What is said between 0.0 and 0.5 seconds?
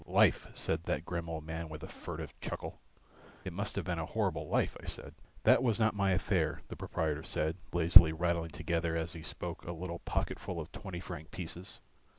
"Life,"